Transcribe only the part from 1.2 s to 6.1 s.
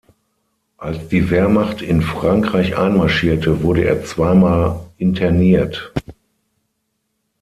Wehrmacht in Frankreich einmarschierte, wurde er zweimal interniert.